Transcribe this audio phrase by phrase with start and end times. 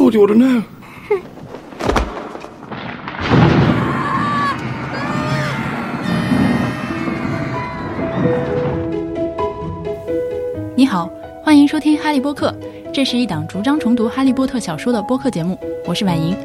[0.00, 0.62] Thought you ought to know.
[10.74, 11.10] 你好，
[11.44, 12.50] 欢迎收听《哈利波特》，
[12.92, 16.36] 这是一档逐张重读《哈利波特》小说的播客节目，我是婉莹。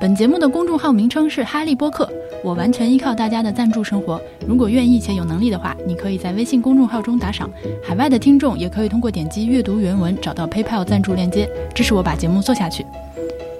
[0.00, 2.08] 本节目的公众号名称是哈利波特，
[2.42, 4.18] 我完全依靠大家的赞助生活。
[4.46, 7.50] 如果愿意且有能力的话，你可以在微信公众号中打赏。
[7.86, 12.86] 海外的听众也可以通过点击阅读原文找到 PayPal 赞助链接，支持我把节目做下去。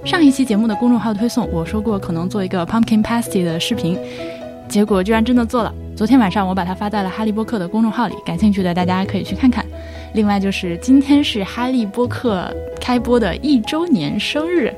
[0.02, 3.99] 上一期节目的公众号推送，我说过可能做一个 Pumpkin Pasty 的视频，
[4.66, 5.71] 结果居然真的做了。
[5.95, 9.63] 昨天晚上我把它发在了哈利波特的公众号里，感兴趣的大家可以去看看。
[10.15, 14.73] 另外就是今天是哈利波特开播的一周年生日，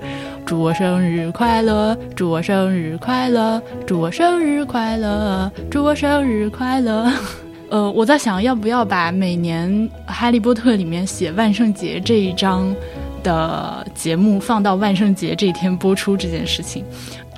[0.44, 7.10] 祝我生日快乐，祝我生日快乐，祝我生日快乐，祝我生日快乐。
[7.70, 9.70] 呃，我在想要不要把每年
[10.04, 12.74] 《哈利波特》里面写万圣节这一章
[13.22, 16.84] 的节目放到万圣节这一天播出这件事情。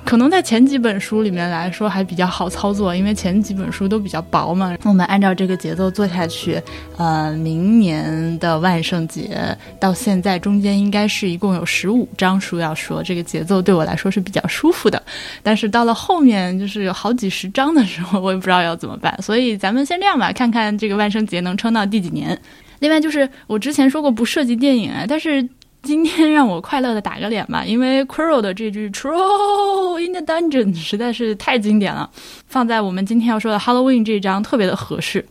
[0.05, 4.77] 可能在前几本书里面来说还比较好操作，因为前几本书都比较薄嘛。
[4.83, 6.61] 我们按照这个节奏做下去，
[6.97, 15.01] 呃，明年的万圣节到现在中间应该是一共有十五章书要说，这个节奏对我来说是比较舒服的。
[15.41, 19.17] 但是到了后面就是有好几十章的时候，我也不知道要怎么办。
[19.21, 22.37] 所以咱们先这样吧，看看这个万圣节能撑到第几年。
[22.79, 25.47] 另外就是我之前说过不涉及电影啊，但是。
[25.83, 32.09] 今天让我快乐的打个脸吧， 因为 Quirrell 的这句 “Troll in the dungeon” 实在是太经典了，
[32.47, 35.25] 放在我们今天要说的 Halloween 这章特别的合适。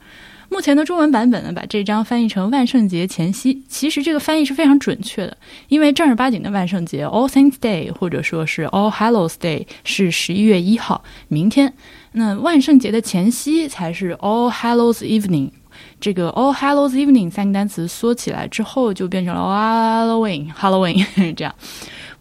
[0.51, 5.35] 目前的中文版本呢，把这章翻译成万圣节前夕，其实这个翻译是非常准确的，
[5.69, 11.73] 因为正儿八经的万圣节 All Saints Day 或者说是 All Hallows Day 是十一月一号，明天，
[12.13, 15.53] 那万圣节的前夕才是 All Hallows Evening。
[16.03, 21.55] 这个 All Hallows Evening 三个单词缩起来之后，就变成了 Halloween Halloween 这样。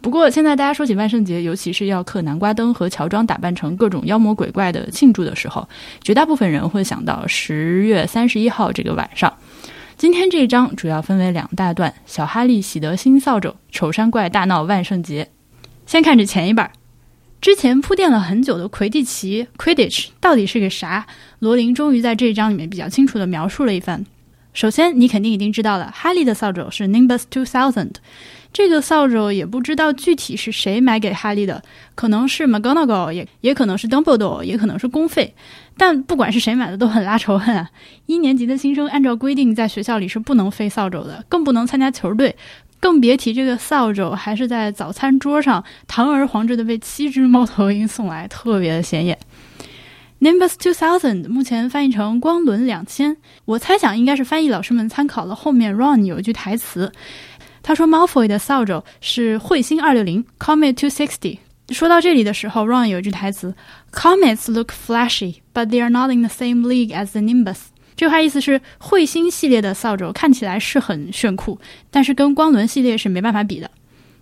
[0.01, 5.67] 不过现在大家说起万圣节，尤其是要刻南瓜灯和乔装打扮成各种妖魔鬼怪的庆祝的时候，
[6.03, 9.33] 绝大部分人会想到十月三十一号这个晚上。
[9.97, 15.29] 今天这一章主要分为两大段：小哈利喜得新扫帚，丑山怪大闹万圣节。
[15.87, 16.71] 先看这前一半。
[17.41, 21.07] 之前铺垫了很久的魁地奇 （Quidditch） 到底是个啥？
[21.39, 24.05] 罗琳终于在这一章里面比较清楚地描述了一番。
[24.53, 27.93] 首先，你肯定已经知道了，哈利的扫帚是 Nimbus Two Thousand。
[28.53, 31.63] 这个扫帚也不知道具体是谁买给哈利的，
[31.95, 35.33] 可能是 McGonagall，也也可能是 Dumbledore，也可能是公费。
[35.75, 37.67] 但不管是谁买的，都很拉仇恨啊！
[38.05, 42.35] 一年级的新生按照规定在学校里是不能飞扫帚的，更不能参加球队。
[42.81, 49.17] 更别提这个扫帚还是在早餐桌上堂而皇之的被七只猫头鹰送来，特别的显眼。
[50.19, 53.15] Nimbus Two Thousand 目前翻译成光轮两千，
[53.45, 56.91] 我猜想应该是翻译老师们参考了后面 Ron 有一句台词，
[57.63, 61.37] 他说 Malfoy 的扫帚是彗星二六零 Comet Two Sixty。
[61.69, 63.55] 说到这里的时候，Ron 有一句台词
[63.91, 67.70] ，Comets look flashy，but they are not in the same league as the Nimbus。
[68.01, 71.59] 这句话意思是，彗星系列的扫帚看起来是很炫酷，
[71.91, 73.69] 但是跟光轮系列是没办法比的。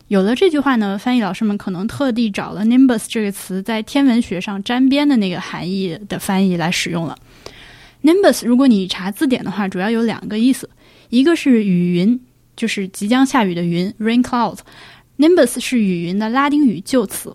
[0.10, 7.18] 有了这句话呢，翻译老师们可能特地找了 “nimbus” 这个词在天文学上沾边的那个含义的翻译来使用了。
[8.04, 10.70] nimbus 如果你查字典的话，主要有两个意思，
[11.08, 12.20] 一个是雨云，
[12.58, 17.34] 就是即将下雨的云 （rain clouds），nimbus 是雨云的拉丁语旧词。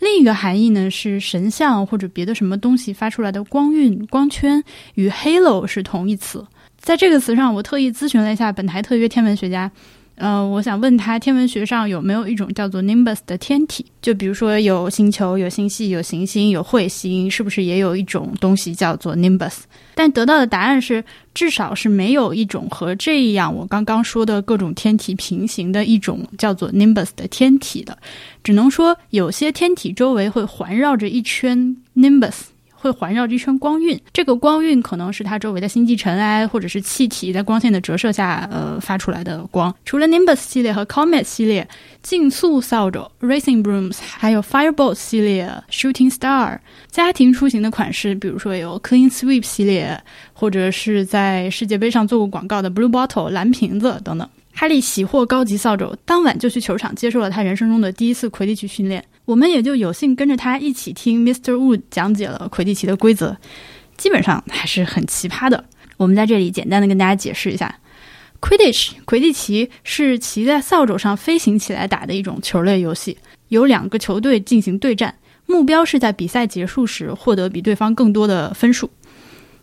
[0.00, 4.62] 另一个含义呢是神像或者别的什么东西发出来的光晕、光圈，
[4.94, 6.46] 与 halo 是同义词。
[6.78, 9.70] 在这个词上，我特意咨询了一下本台特约天文学家。
[10.20, 13.86] 嗯，我想问他，天文学上有没有一种叫做 nimbus 的天体？
[14.02, 19.58] 就比如说有星球、有星系、有行星、有彗星，是不是也有一种东西叫做 nimbus？
[19.94, 27.96] 但得到的答案是，至少是没有一种和这样我刚刚说的各种天体平行的一种叫做 nimbus 的天体的。
[28.42, 32.34] 只能说，有些天体周围会环绕着一圈 nimbus。
[32.80, 39.74] 会环绕着一圈光晕，这个光晕可能是它周围的星际尘埃或者是气体在光线的折射下，呃发出来的光。
[39.84, 41.68] 除了 Nimbus 系列和 Comet 系列，
[42.02, 46.58] 竞速扫帚 Racing Brooms，还有 Fireballs 系列 Shooting Star，
[46.88, 50.00] 家庭出行的款式，比如说有 Clean Sweep 系列，
[50.32, 54.28] 或者是在世界杯上做过广告的 Blue Bottle 蓝瓶子等等。
[54.54, 59.04] 哈利喜获高级扫帚，当晚就去球场接受了他人生中的第一次魁地奇训练。
[59.28, 61.52] 我们也就有幸跟着他一起听 Mr.
[61.52, 63.36] Wood 讲解了魁地奇的规则，
[63.98, 65.66] 基本上还是很奇葩的。
[65.98, 67.78] 我们在这里简单的跟大家解释一下
[68.40, 78.88] ，Quidditch 魁地奇是骑在扫帚上飞行起来打的一种球类游戏，有两个球队进行对战，目标是在比赛结束时获得比对方更多的分数。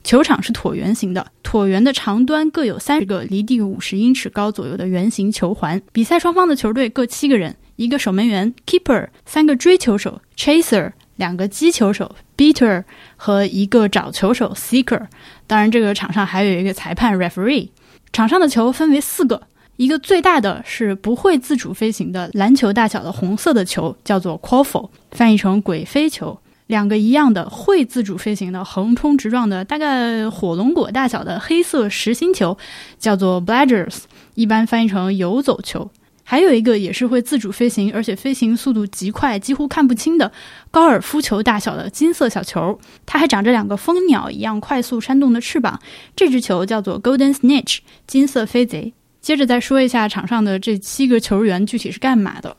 [0.04, 5.82] 球场是椭圆形的，椭圆的长端各有三十个离地五十英尺高左右的圆形球环。
[5.92, 12.84] 比赛双方的球队各七个人，一个守门员 keeper，三个追球手 chaser，两个击球手 beater
[13.16, 15.08] 和一个找球手 seeker。
[15.48, 17.70] 当然，这个场上还有一个裁判 referee。
[18.14, 19.42] 场上的球分为四个，
[19.76, 26.40] 一个最大的是不会自主飞行的篮球大小的红色的球，叫做 quaffle，翻译成鬼飞球。
[26.68, 32.58] 两个一样的会自主飞行的横冲直撞的大概火龙果大小的黑色实心球，
[32.98, 33.98] 叫做 “bladders”，
[34.34, 35.92] 一般翻译成游走球。
[36.28, 40.32] 还有一个也是会自主飞行，而且飞行速度极快，几乎看不清的
[40.72, 45.80] 高尔夫球大小的金色小球，它还长着两个蜂鸟一样快速扇动的翅膀。
[46.16, 47.78] 这只球叫做 golden snitch，
[48.08, 48.92] 金色飞贼。
[49.22, 52.58] 接着再说一下场上的这七个球员具体是干嘛的。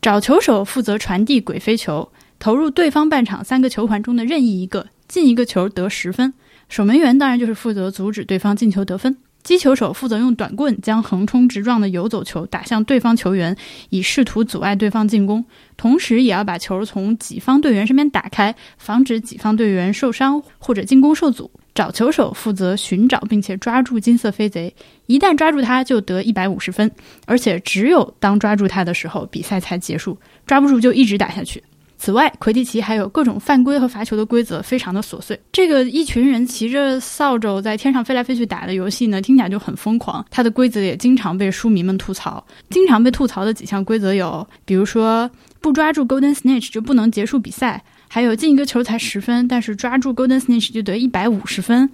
[0.00, 2.08] 找球手负责传递鬼飞球。
[2.40, 6.32] 投入对方半场三个球环中的任意一个，进一个球得十分。
[6.68, 9.16] 守门员当然就是负责阻止对方进球得分。
[9.48, 13.56] 击球手负责用短棍将横冲直撞的游走球打向对方球员，
[13.88, 15.42] 以试图阻碍对方进攻，
[15.74, 21.50] 同时也要把球从己方队员身边打开，防止己方队员受伤或者进攻受阻。
[21.74, 24.74] 找球手负责寻找并且抓住金色飞贼，
[25.06, 26.90] 一旦抓住他就得一百五十分，
[27.24, 31.62] 而且只有当抓住他的时候比赛才结束，抓不住就一直打下去。
[31.98, 35.38] 此外，魁地奇还有各种犯规和罚球的规则，非常的琐碎。
[35.50, 40.24] 这个一群人骑着扫帚在天上飞来飞去打的游戏呢，听起来就很疯狂。
[40.30, 42.42] 它的规则也经常被书迷们吐槽。
[42.70, 45.28] 经常被吐槽的几项规则有，比如说
[45.60, 51.90] 不抓住 Golden Snitch 就不能结束比赛，还有进一个球才十分，但是抓住 Golden Snitch 就得一百五十分。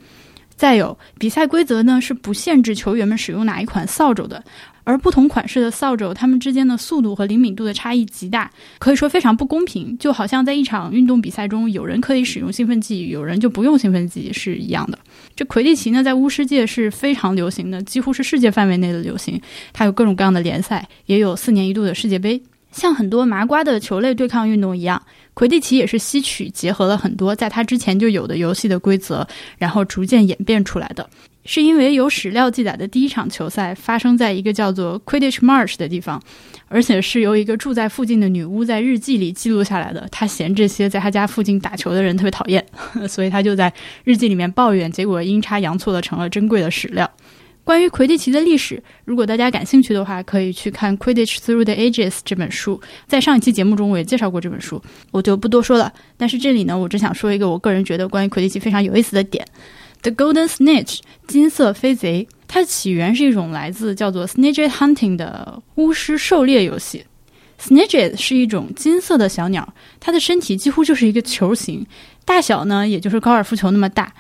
[0.55, 4.45] 再有，比赛规则呢是不限制球员们使用哪一款扫帚的。
[4.85, 9.97] 而不同款式的扫帚，它们之间的速度和灵敏度的差异极大，可以说非常不公平。
[9.99, 14.99] 就好像在一场运动比赛中，有人可以使用兴奋剂，有人就不用兴奋剂是一样的。
[15.35, 19.41] 这魁地奇呢，在巫师界是非常流行的，几乎是世界范围内的流行。
[19.73, 22.41] 它有各种各样的联赛，也有四年一度的世界杯。
[22.71, 25.01] 像很多麻瓜的球类对抗运动一样，
[25.33, 29.27] 魁地奇也是吸取结合了很多在它之前就有的游戏的规则，
[29.59, 31.09] 然后逐渐演变出来的。
[31.45, 36.23] 是因为有史料记载的第一场球赛发生在一个叫做 Quidditch Marsh 的地方，
[36.69, 40.09] 而且是由一个住在附近的女巫在日记里记录下来的。
[40.11, 42.65] 她嫌这些在她家附近打球的人特别讨厌，
[43.09, 43.73] 所以她就在
[44.05, 47.11] 日记里面抱怨，结果阴差阳错的成了珍贵的史料。
[47.63, 52.79] 关于魁地奇的历史，如果大家感兴趣的话，可以去看《Quidditch Through the Ages》这本书。
[53.07, 55.91] 在上一期节目中，我也介绍过这本书，我就不多说了。
[56.19, 59.43] 但是这里呢，我只想说一个我个人觉得关于魁地奇非常有意思的点。
[60.05, 67.07] The Golden Snitch，金色飞贼，它起源是一种来自叫做 Snitch Hunting 的巫师狩猎游戏。
[67.59, 71.87] Snitch 是一种金色的小鸟，它的身体几乎就是一个球形，
[72.27, 74.13] 大小呢也就是高尔夫球那么大。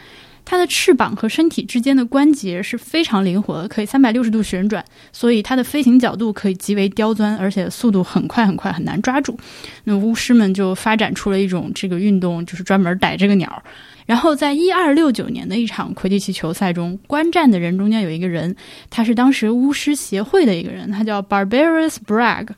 [0.47, 4.83] 它的翅膀和身体之间的关节是非常灵活的，可以三百六十度旋转，
[5.13, 9.39] 所以它的飞行角度可以极为刁钻，而且速度很快很快，很难抓住。
[9.85, 13.63] 那巫师们就发展出了一种这个运动，就是专门逮这个鸟。
[14.07, 18.55] 然后，在一二六九年的一场魁地奇球赛中，观战的人中间有一个人，
[18.91, 22.49] 他是当时巫师协会的一个人，他叫 Barbarous Bragg，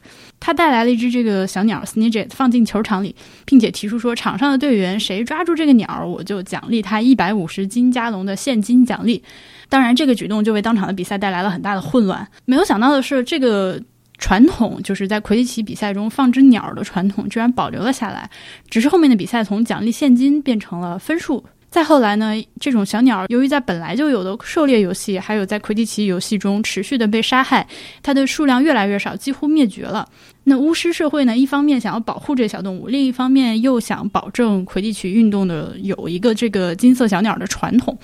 [0.40, 9.22] 他带来了一只这个小鸟 Snidget 放进球场里，并且提出说，场上的队员谁抓住这个鸟，我就奖励他一百五十金加隆的现金奖励。
[9.68, 12.26] 当然，这个举动就为当场的比赛带来了很大的混乱。
[12.44, 13.80] 没有想到的是，这个。
[14.18, 18.30] 传统就是在魁地奇比赛中放只鸟的传统居然保留了下来，
[18.70, 21.44] 只是后面的比赛从奖励现金变成了分数。
[21.68, 27.66] 再后来呢，这种小鸟由于在本来就有的狩猎游戏，还有在魁地奇游戏中持续的被杀害，
[28.02, 30.08] 它的数量越来越少，几乎灭绝了。
[30.44, 37.98] 那巫师社会呢，一方面想要保护这小动物，另一方面又想保证魁地奇运动的有一个这个金色小鸟的传统，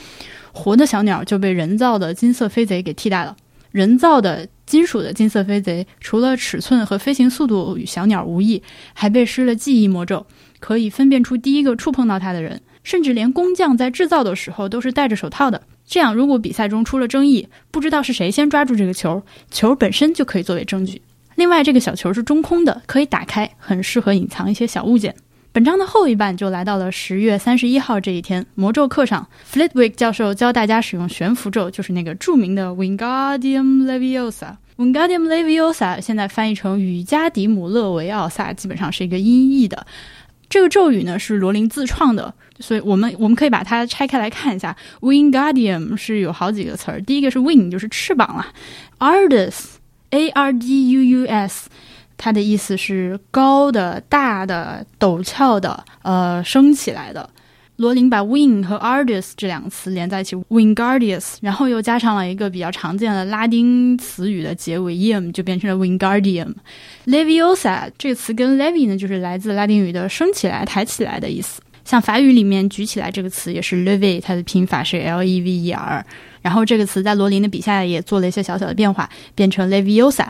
[0.53, 3.35] 活的小鸟就被人造的金色飞贼给替代了。
[3.71, 8.63] 人造的金属的金色飞贼，除了尺寸和飞行速度与小鸟无异，
[8.95, 10.27] 还被施了记忆魔咒，
[10.61, 12.61] 可以分辨出第一个触碰到它的人。
[12.83, 15.63] 甚至连工匠在制造的时候都是戴着手套的。
[15.87, 21.01] 这样，如果比赛中出了争议，不知道是谁先抓住这个球，球本身就可以作为证据。
[21.37, 25.15] 另外，这个小球是中空的，可以打开，很适合隐藏一些小物件。
[25.55, 34.57] 本章的后一半就来到了十月三十一号这一天，魔咒课上，Flitwick 教授教大家使用悬浮咒，就是那个著名的 Wingardium Leviosa。
[34.79, 39.87] Wingardium Leviosa 现在翻译成雨加迪姆勒维奥萨，基本上是一个音译的。
[40.49, 44.75] 这个咒语呢是罗琳自创的，所以我们我们可以把它拆开来看一下。
[45.01, 48.47] Wingardium 是有好几个词儿，第一个是 wing，就是翅膀了。
[48.99, 51.69] Ardus，A R D U U S，
[52.25, 57.29] 它的意思是高的、大的、陡峭的，呃，升起来的。
[57.75, 66.55] 罗琳把 wing 和 ardus 这两个词连在一起，wingardius，然后又加上了一个比较常见的拉丁词语的结尾 ium，就变成了 wingardium。
[67.07, 71.61] leviosa 这个词跟 “levi” 呢，就是来自拉丁语的升起来、抬起来的意思。
[71.85, 76.07] 像法语里面举起来这个词也是 “levi”，它的拼法是 l e v e r。
[76.41, 80.27] 然后这个词在罗琳的笔下也做了一些小小的变化，变成 leviosa，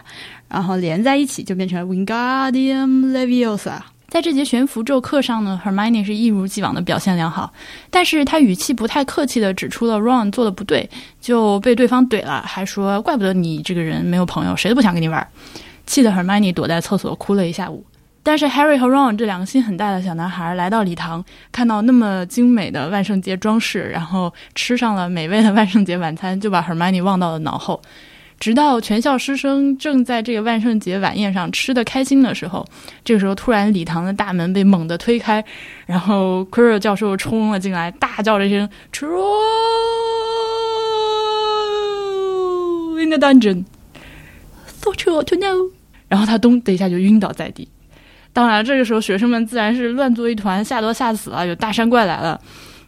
[0.52, 3.78] 然后连在一起就变成了 wingardium leviosa。
[4.08, 7.50] 在这节悬浮咒课上呢，Hermione 是一如既往的表现良好，
[7.88, 10.86] 但是他语气不太客气的指出了 Ron 做的不对，
[11.18, 15.26] 就被对方怼了，还说怪不得你这个人没有朋友，谁都不想跟你玩，
[15.86, 17.82] 气得 Hermione 躲在厕所哭了一下午。
[18.22, 27.80] 但是 Harry 和 Ron 这两个心很大的小男孩来到礼堂，看到那么精美的万圣节装饰，然后吃上了美味的万圣节晚餐，就把 Hermione 忘到了脑后。
[28.42, 32.66] 直到全校师生正在这个万圣节晚宴上吃的开心的时候，
[33.04, 35.44] 这个时候突然礼堂的大门被猛地推开，
[35.86, 39.14] 然后 Quirrell 教授冲了进来，大叫了一声 “Troll
[43.00, 45.70] in the dungeon”，so true to know。
[46.08, 47.68] 然后他咚的一下就晕倒在地。
[48.32, 52.40] 当然，这个时候学生们自然是乱作一团，吓都吓死了，有大山怪来了。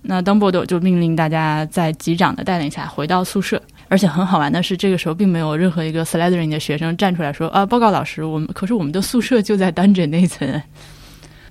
[0.03, 3.63] 那 Dumbledore 就命令大家在机长的带领下回到宿舍。
[3.95, 10.61] 而且很好玩的是，这个时候并没有任何一个 Slytherin 的学生站出来说：“啊，报告老师，我们可是我们的宿舍就在 Dungeon 那层。”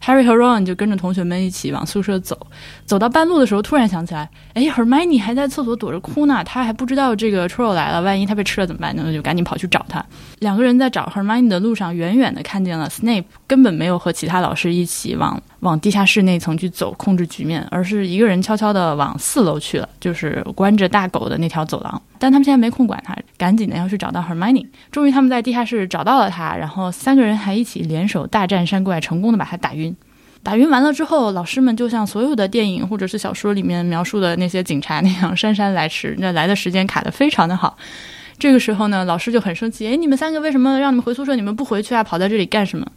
[0.04, 2.38] Harry 和 Ron 就跟着同学们一起往宿舍走，
[2.84, 8.94] 走到半路的时候，突然想起来，哎，Hermione 还在厕所躲着哭呢，他还不知道这个 Troll 来了，万一他被吃了怎么办？
[8.94, 10.06] 那就赶紧跑去找他。
[10.40, 22.02] 两个人在找 Hermione 的路上，远远的看见了 Snape，根本没有和其他老师一起往往地下室那层去走控制局面，而是一个人悄悄的往四楼去了，就是关着大狗的那条走廊。
[22.24, 24.66] 但他们现在没空管他，赶紧的要去找到 Hermione。
[24.90, 29.94] 终于他们在地下室找到了他，然后三个人还一起联手大战山怪，成功的把他打晕。
[30.42, 37.78] 打晕完了之后，老师们就像所有的电影或者是小说里面描述的那些警察那样姗姗来迟，那来的时间卡的非常的好。
[38.40, 42.02] 这个时候呢，老师就很生气，哎，你们三个为什么让你们回宿舍，你们不回去啊？
[42.02, 42.88] 跑在这里干什么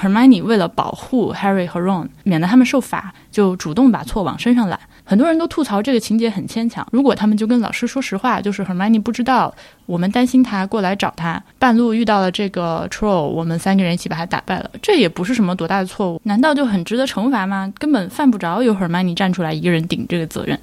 [0.00, 4.80] ？Hermione 为了保护 Harry 和 Ron，免得他们受罚，就主动把错往身上揽。
[5.04, 6.86] 很多人都吐槽这个情节很牵强。
[6.90, 17.70] 如果他们就跟老师说实话，就是 Hermione 不知道，我们担心他过来找他，半路遇到了这个 Troll，我们三个人一起把他打败了，这也不是什么多大的错误，难道就很值得惩罚吗？
[17.78, 20.58] 根本犯不着有 Hermione 站出来一个人顶这个责任。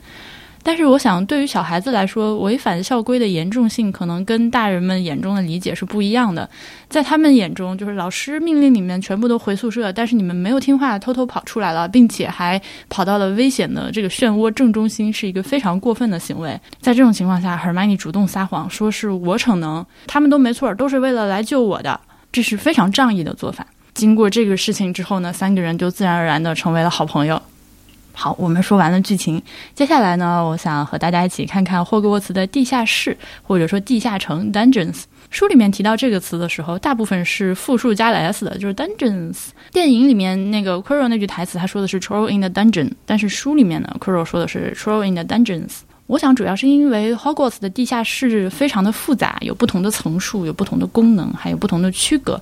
[0.63, 6.47] 但是我想，对于小孩子来说，违反校规的严重性可能跟大人们眼中的理解是不一样的。
[6.87, 16.59] 在他们眼中，就是老师命令你们全部都回宿舍，但是你们没有听话，偷偷跑出来了，并且还跑到了危险的这个漩涡正中心，是一个非常过分的行为。
[16.79, 21.99] 在这种情况下，Hermione 主动撒谎，说是我逞能，他们都没错，都是为了来救我的，
[22.31, 23.65] 这是非常仗义的做法。
[23.93, 27.41] 经过这个事情之后呢，三个人就自然而然的成为了好朋友。
[28.13, 29.41] 好，我们说完了剧情，
[29.73, 35.03] 接下来呢，我想和大家一起看看霍格沃茨的地下室，或者说地下城 （dungeons）。
[35.29, 39.37] 书里面提到这个词的时候，大部分是复数加了 s 的，就是 dungeons。
[39.71, 45.79] 电影里面那个 Quirrell 那句台词，他说的是 troll in the dungeon，但是书里面呢，Quirrell 说的是 troll in the dungeons。
[46.11, 52.37] 我想主要是因为 Hogwarts 的地下室非常的复杂，有不同的层数，有不同的功能，还有不同的区隔。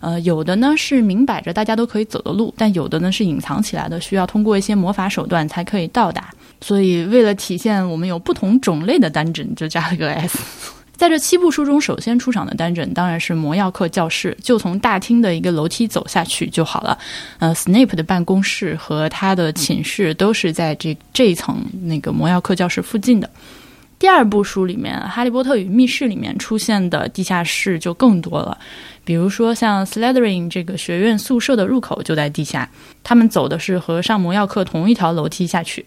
[0.00, 6.28] 呃，有的呢是明摆着大家都可以走的路，但有的呢是隐藏起来的，需要通过一些魔法手段才可以到达。
[6.60, 10.38] 所以为了体现我们有不同种类的单指就加了个 s。
[10.96, 16.96] 在这七部书中，首先出场的单人当然是魔药课教室，就从大厅的一个楼梯走下去就好了。
[17.38, 23.28] 呃，Snape 的办公室和他的寝室都是在这这一层那个魔药课教室附近的。
[23.98, 28.56] 第二部书里面，《哈利波特与密室》里面出现的地下室就更多了。
[29.02, 32.68] 比如说，像 Slytherin 这个学院宿舍的入口就在地下，
[33.02, 35.84] 他们走的是和上魔药课同一条楼梯下去。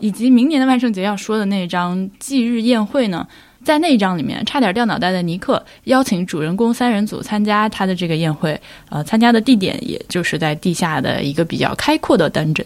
[0.00, 3.26] 以及明年的万圣节要说的那张忌日宴会呢，
[3.64, 12.64] 在那一章里面，差点掉脑袋的尼克邀请主人公三人组参加他的这个宴会，呃，参加的地点也就是在地下的一个比较开阔的 dungeon。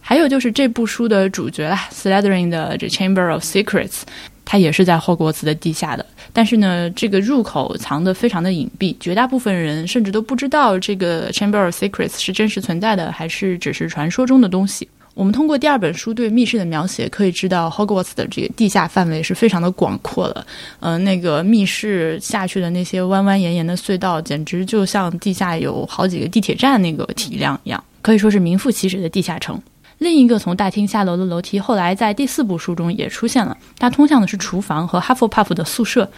[0.00, 4.00] 还有就是这部书的主角啦，Slytherin 的这 Chamber of Secrets，
[4.44, 6.04] 它也是在霍格沃茨的地下的。
[6.32, 14.88] 但是呢，这个入口藏得非常的隐蔽，绝大部分人甚至都不知道这个 Chamber of Secrets 是真实存在的，还是只是传说中的东西。
[15.14, 20.46] 我们通过第二本书对密室的描写，可以知道 Hogwarts 的这个地下范围是非常的广阔的。
[20.78, 27.82] 呃，那个密室下去的那些弯弯延延的隧道，简直就像地下有好几个地铁站那个体量一样。
[28.02, 29.60] 可以说是名副其实的地下城。
[29.98, 36.10] 另一个从大厅下楼的楼梯，后来在第四部书中也出现了，它通向的是厨房和哈佛帕夫的宿舍。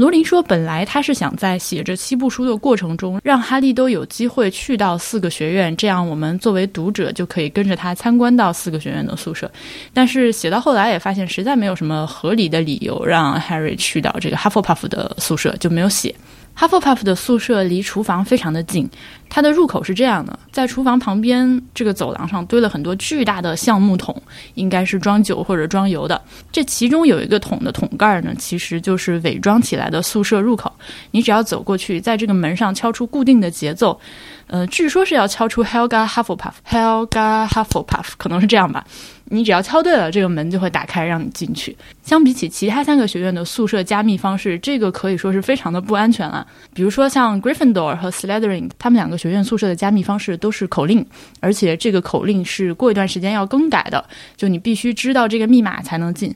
[0.00, 9.50] 罗琳说：“本来他是想在写这七部书的过程中，让哈利都有机会去到四个学院，这样我们作为读者就可以跟着他参观到四个学院的宿舍。
[9.92, 16.14] 但是写到后来也发现，实在没有什么合理的理由让 Harry 去到这个哈佛帕夫的宿舍，就没有写。”
[16.54, 18.88] 哈佛帕夫的宿舍离厨房非常的近，
[19.30, 24.14] 它的入口是这样的，在厨房旁边这个走廊上堆了很多巨大的橡木桶，
[24.54, 26.20] 应该是装酒或者装油的。
[26.52, 30.70] 这其中有一个桶的桶盖呢，其实就是伪装起来的宿舍入口。
[31.12, 33.98] 你只要走过去，在这个门上敲出固定的节奏。
[34.50, 38.84] 呃，据说是要敲出 Helga Hufflepuff，Helga Hufflepuff，可能是这样吧。
[39.26, 41.76] 你只要敲对了，这个门就会打开，让你进去。
[42.02, 46.44] 相比起其他三个学院的宿舍加密方式，这个可以说是非常的不安全了。
[46.74, 51.06] 比如说像 Gryffindor 和 Slytherin，他们两个学院宿舍的加密方式都是口令，
[51.38, 54.04] 而且这个口令是过一段时间要更改的，
[54.36, 56.34] 就你必须知道这个密码才能进。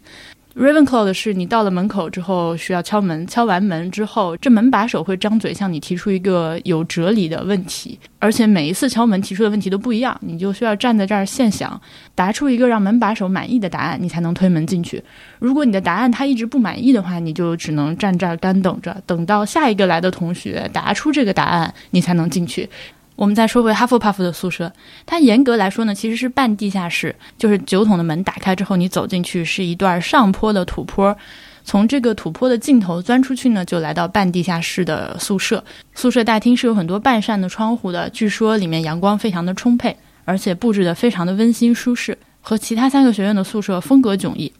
[0.56, 11.80] Ravenclaw 的是，你到了门口之后需要敲门，敲完门之后，这门把手会张嘴向你提出一个有哲理的问题，而且每一次敲门提出的问题都不一样，你就需要站在这儿现想，
[12.14, 15.02] 答出一个让门把手满意的答案，你才能推门进去。
[15.40, 22.70] 如果你的答案他一直不满意的话，你就只能站这儿干等着，等到下一个来的同学答出这个答案，你才能进去。
[23.16, 24.72] 我们再说回哈佛帕夫的宿舍，
[25.06, 27.14] 它严格来说呢，其实是半地下室。
[27.38, 31.16] 就是酒桶的门打开之后，你走进去是一段上坡的土坡，
[31.62, 35.62] 从这个土坡的尽头钻出去呢，就来到半地下室的宿舍。
[35.94, 44.52] 宿舍大厅是有很多半扇的窗户的，据说里面阳光非常的充沛，而且布置的非常的温馨舒适，和其他三个学院的宿舍风格迥异。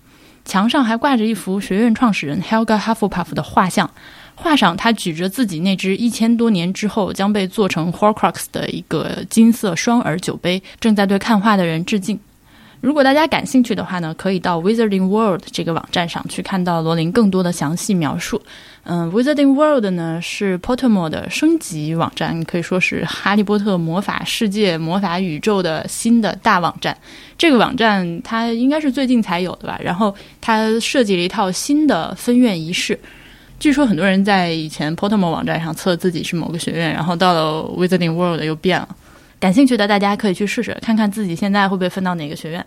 [0.44, 3.90] 墙上还挂着一幅学院创始人 Helga Hufflepuff 的画像。
[4.34, 12.18] 画上，他举着自己那只一千多年之后将被做成 Horcrux 的一个金色双耳酒杯，正在对看画的人致敬。
[12.80, 18.42] 如果大家感兴趣的话呢，可以到 Wizarding World 这个网站上去看到罗琳更多的详细描述。
[18.82, 26.94] 嗯，Wizarding World 呢是 Pottermore 的升级网站，可以说是哈利波特魔法世界、魔法宇宙的新的大网站。
[27.38, 29.80] 这个网站它应该是最近才有的吧？
[29.82, 33.00] 然后它设计了一套新的分院仪式。
[33.64, 38.86] 据说很多人在以前 Portmo 网站上测自己是某个学院，然后到了 Wizarding World 又变了。
[39.40, 42.66] 感兴趣的大家可以去试试，看看自己现在会不会分到哪个学院。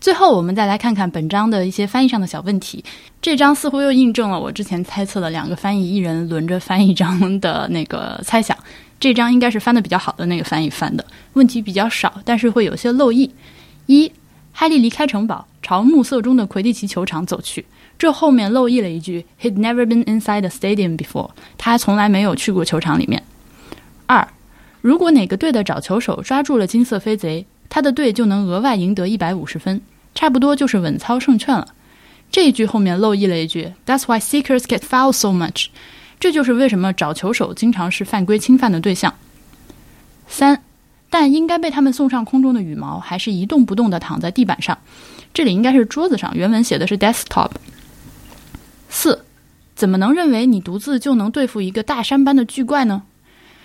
[0.00, 2.84] 最后，我们再来看看本章的一些翻译上的小问题。
[3.20, 8.58] 这章似乎又印证了我之前猜测的两个翻译一人轮着翻译章的那个猜想。
[8.98, 13.32] 这章应该是翻的比较好的那个翻译翻的，问题比较少，但是会有些漏译。
[13.86, 14.10] 一，
[14.52, 17.64] 哈利离开城堡，朝暮色中的魁地奇球场走去。
[17.98, 23.22] 这后面漏译了一句：“He'd never been inside the stadium before。”他从来没有去过球场里面。
[24.06, 24.26] 二，
[24.80, 29.80] 如果哪个队的找球手抓住了金色飞贼，他的队就能额外赢得一百五十分，
[30.14, 31.68] 差不多就是稳操胜券了。
[32.30, 35.66] 这一句后面漏译了一句：“That's why seekers get fouled so much。”
[36.18, 39.14] 这就是为什么找球手经常是犯规侵犯的对象。
[40.26, 40.62] 三，
[41.10, 44.78] 但应该被他们送上空中的羽毛还是一动不动地躺在地板上，
[45.34, 47.50] 这里应该是桌子上，原文写的是 desktop。
[48.88, 49.24] 四，
[49.74, 53.02] 怎么能认为你独自就能对付一个大山般的巨怪呢？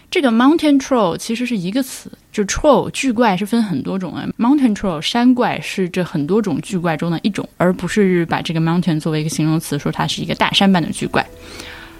[0.09, 4.25] 这个 mountain troll 其实是一个词，就 troll 巨怪是分很多种啊。
[4.37, 11.25] mountain troll 山怪是这很多种巨怪中的一种，而不是把这个 mountain 作为一个形容词，说它是一个大山般的巨怪。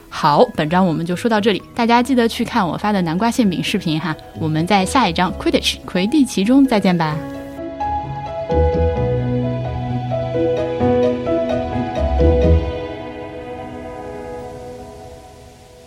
[0.08, 4.16] 好，本章我们就说到这里，大家记得去看我发的南瓜馅饼视频哈。
[4.40, 7.14] 我们在下一章 Quidditch 魁地奇中再见吧。